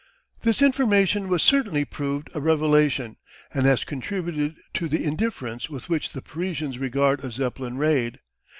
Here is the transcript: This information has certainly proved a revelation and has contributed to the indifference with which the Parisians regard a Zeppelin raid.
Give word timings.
This 0.41 0.63
information 0.63 1.27
has 1.29 1.43
certainly 1.43 1.85
proved 1.85 2.31
a 2.33 2.41
revelation 2.41 3.17
and 3.53 3.67
has 3.67 3.83
contributed 3.83 4.55
to 4.73 4.87
the 4.89 5.03
indifference 5.03 5.69
with 5.69 5.89
which 5.89 6.13
the 6.13 6.23
Parisians 6.23 6.79
regard 6.79 7.23
a 7.23 7.29
Zeppelin 7.29 7.77
raid. 7.77 8.17